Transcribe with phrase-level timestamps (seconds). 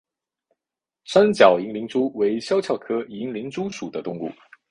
[1.05, 4.31] 三角银鳞蛛为肖鞘科银鳞蛛属的动物。